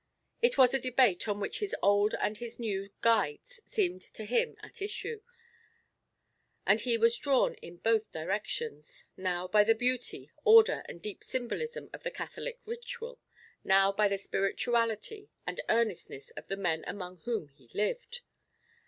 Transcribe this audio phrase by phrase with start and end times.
[0.41, 4.57] It was a debate on which his old and his new guides seemed to him
[4.63, 5.21] at issue,
[6.65, 12.01] and he was drawn in both directions—now by the beauty, order, and deep symbolism of
[12.01, 13.19] the Catholic ritual,
[13.63, 18.21] now by the spirituality and earnestness of the men among whom he lived.